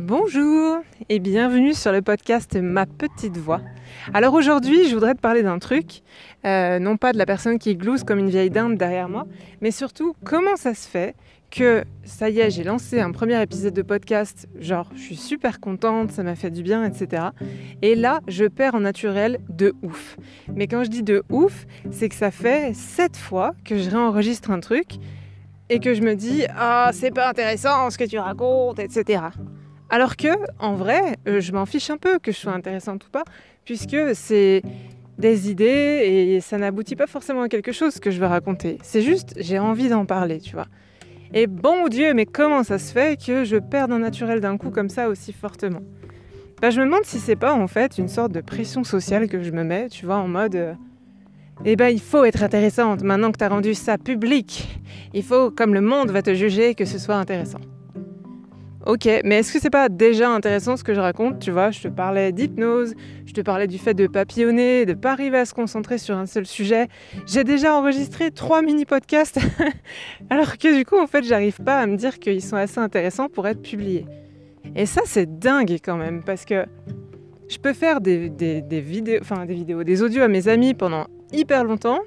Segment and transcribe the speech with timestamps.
[0.00, 0.78] Bonjour
[1.08, 3.60] et bienvenue sur le podcast Ma petite voix.
[4.12, 6.02] Alors aujourd'hui, je voudrais te parler d'un truc,
[6.44, 9.24] euh, non pas de la personne qui glousse comme une vieille dinde derrière moi,
[9.60, 11.14] mais surtout comment ça se fait
[11.52, 15.60] que ça y est, j'ai lancé un premier épisode de podcast, genre je suis super
[15.60, 17.26] contente, ça m'a fait du bien, etc.
[17.80, 20.16] Et là, je perds en naturel de ouf.
[20.52, 24.50] Mais quand je dis de ouf, c'est que ça fait sept fois que je réenregistre
[24.50, 24.94] un truc
[25.70, 29.20] et que je me dis ah c'est pas intéressant ce que tu racontes, etc.
[29.90, 33.10] Alors que, en vrai, euh, je m'en fiche un peu que je sois intéressante ou
[33.10, 33.24] pas,
[33.64, 34.62] puisque c'est
[35.18, 38.78] des idées et ça n'aboutit pas forcément à quelque chose que je veux raconter.
[38.82, 40.66] C'est juste, j'ai envie d'en parler, tu vois.
[41.32, 44.70] Et bon Dieu, mais comment ça se fait que je perde un naturel d'un coup
[44.70, 45.82] comme ça aussi fortement?
[46.60, 49.42] Bah, Je me demande si c'est pas en fait une sorte de pression sociale que
[49.42, 50.56] je me mets, tu vois, en mode...
[50.56, 50.74] Euh,
[51.64, 54.80] eh ben, il faut être intéressante maintenant que tu as rendu ça public.
[55.12, 57.60] Il faut, comme le monde va te juger, que ce soit intéressant.
[58.86, 61.80] Ok, mais est-ce que c'est pas déjà intéressant ce que je raconte Tu vois, je
[61.80, 62.92] te parlais d'hypnose,
[63.24, 66.26] je te parlais du fait de papillonner, de pas arriver à se concentrer sur un
[66.26, 66.88] seul sujet.
[67.26, 69.38] J'ai déjà enregistré trois mini-podcasts,
[70.30, 73.30] alors que du coup, en fait, j'arrive pas à me dire qu'ils sont assez intéressants
[73.30, 74.04] pour être publiés.
[74.76, 76.66] Et ça, c'est dingue quand même, parce que
[77.48, 78.28] je peux faire des,
[78.68, 82.00] vidéos, enfin des vidéos, des audios à mes amis pendant hyper longtemps,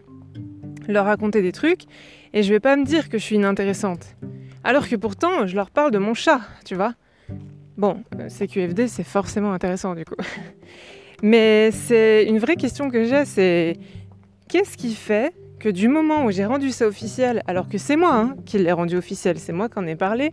[0.88, 1.86] leur raconter des trucs,
[2.34, 4.16] et je vais pas me dire que je suis inintéressante.
[4.64, 6.94] Alors que pourtant, je leur parle de mon chat, tu vois.
[7.78, 10.16] Bon, euh, CQFD, c'est forcément intéressant du coup.
[11.24, 13.78] Mais c'est une vraie question que j'ai, c'est
[14.50, 18.16] qu'est-ce qui fait que du moment où j'ai rendu ça officiel, alors que c'est moi
[18.16, 20.32] hein, qui l'ai rendu officiel, c'est moi qui en ai parlé,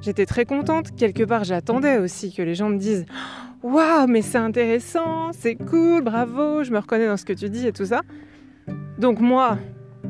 [0.00, 0.94] j'étais très contente.
[0.96, 3.04] Quelque part, j'attendais aussi que les gens me disent
[3.62, 7.66] Waouh, mais c'est intéressant, c'est cool, bravo, je me reconnais dans ce que tu dis
[7.66, 8.00] et tout ça.
[8.98, 9.58] Donc, moi,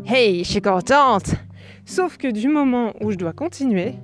[0.06, 1.34] hey, je suis contente,
[1.84, 3.94] Sauf que du moment où je dois continuer,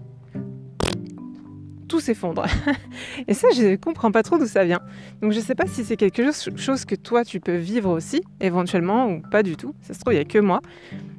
[1.89, 2.47] tout s'effondre.
[3.28, 4.81] Et ça, je ne comprends pas trop d'où ça vient.
[5.22, 6.22] Donc je ne sais pas si c'est quelque
[6.56, 9.75] chose que toi, tu peux vivre aussi, éventuellement, ou pas du tout.
[9.81, 10.61] Ça se trouve, il n'y a que moi.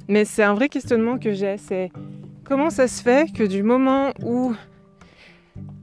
[0.08, 1.56] Mais c'est un vrai questionnement que j'ai.
[1.58, 1.90] C'est
[2.44, 4.54] comment ça se fait que du moment où...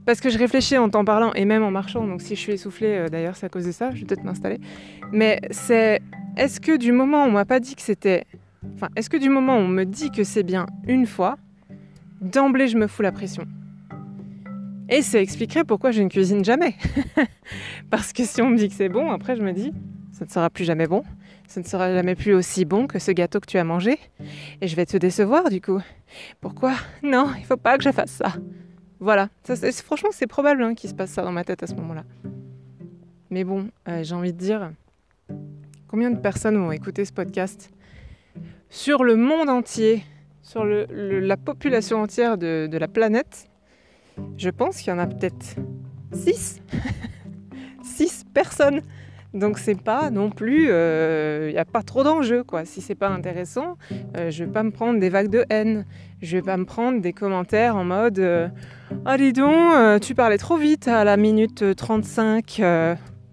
[0.06, 2.52] Parce que je réfléchis en t'en parlant et même en marchant, donc si je suis
[2.52, 4.58] essoufflée, euh, d'ailleurs c'est à cause de ça, je vais peut-être m'installer.
[5.12, 6.00] Mais c'est,
[6.38, 8.24] est-ce que du moment où on m'a pas dit que c'était
[8.74, 11.38] Enfin, est-ce que du moment où on me dit que c'est bien une fois,
[12.20, 13.46] d'emblée je me fous la pression?
[14.88, 16.74] Et ça expliquerait pourquoi je ne cuisine jamais.
[17.90, 19.72] Parce que si on me dit que c'est bon, après je me dis,
[20.12, 21.02] ça ne sera plus jamais bon.
[21.46, 23.98] Ça ne sera jamais plus aussi bon que ce gâteau que tu as mangé.
[24.60, 25.80] Et je vais te décevoir du coup.
[26.40, 26.74] Pourquoi?
[27.02, 28.32] Non, il faut pas que je fasse ça.
[29.00, 29.28] Voilà.
[29.84, 32.04] Franchement, c'est probable hein, qu'il se passe ça dans ma tête à ce moment-là.
[33.30, 34.72] Mais bon, euh, j'ai envie de dire,
[35.86, 37.70] combien de personnes vont écouter ce podcast?
[38.70, 40.04] Sur le monde entier,
[40.42, 43.48] sur la population entière de, la planète,
[44.36, 45.56] je pense qu'il y en a peut-être
[46.12, 46.60] 6.
[47.82, 48.82] 6 personnes.
[49.34, 52.64] Donc c'est pas non plus, il euh, n'y a pas trop d'enjeux quoi.
[52.64, 53.76] Si c'est pas intéressant,
[54.16, 55.84] euh, je vais pas me prendre des vagues de haine.
[56.22, 58.48] Je vais pas me prendre des commentaires en mode euh,
[59.04, 62.62] Ah dis donc, tu parlais trop vite à la minute 35.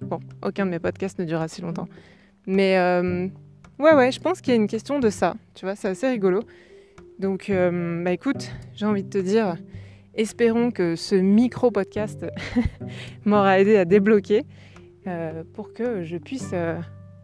[0.01, 1.87] Bon, aucun de mes podcasts ne durera si longtemps.
[2.45, 2.77] Mais
[3.77, 5.35] Ouais, ouais, je pense qu'il y a une question de ça.
[5.53, 6.43] Tu vois, c'est assez rigolo.
[7.19, 9.57] Donc, euh, bah écoute, j'ai envie de te dire,
[10.13, 12.25] espérons que ce micro-podcast
[13.25, 14.43] m'aura aidé à débloquer
[15.07, 16.79] euh, pour que je puisse euh,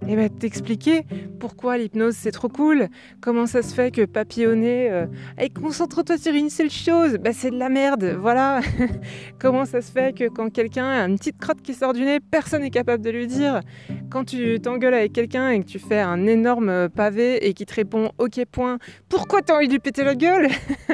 [0.08, 1.06] et eh ben, t'expliquer
[1.40, 2.88] pourquoi l'hypnose c'est trop cool,
[3.22, 5.06] comment ça se fait que papillonner, euh,
[5.54, 8.62] concentre-toi sur une seule chose, bah, c'est de la merde, voilà.
[9.40, 12.20] comment ça se fait que quand quelqu'un a une petite crotte qui sort du nez,
[12.20, 13.62] personne n'est capable de lui dire.
[14.12, 17.74] Quand tu t'engueules avec quelqu'un et que tu fais un énorme pavé et qui te
[17.74, 18.78] répond ok point,
[19.08, 20.50] pourquoi t'as envie de lui péter la gueule?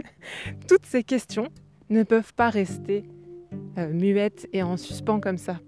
[0.70, 1.48] Toutes ces questions
[1.90, 3.06] ne peuvent pas rester
[3.80, 5.60] euh, muettes et en suspens comme ça.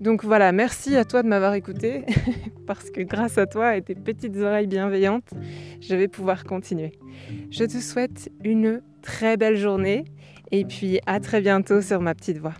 [0.00, 2.04] Donc voilà, merci à toi de m'avoir écouté,
[2.66, 5.30] parce que grâce à toi et tes petites oreilles bienveillantes,
[5.80, 6.92] je vais pouvoir continuer.
[7.50, 10.04] Je te souhaite une très belle journée,
[10.52, 12.54] et puis à très bientôt sur ma petite voix.